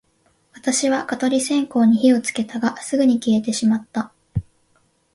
[0.55, 4.11] 私は蚊取り線香に火をつけたが、すぐに消えてしまった